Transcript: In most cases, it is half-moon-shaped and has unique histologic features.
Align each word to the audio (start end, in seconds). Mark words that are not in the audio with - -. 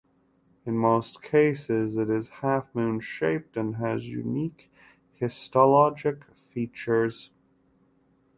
In 0.65 0.75
most 0.79 1.21
cases, 1.21 1.95
it 1.95 2.09
is 2.09 2.29
half-moon-shaped 2.41 3.55
and 3.55 3.75
has 3.75 4.09
unique 4.09 4.73
histologic 5.21 6.23
features. 6.33 7.29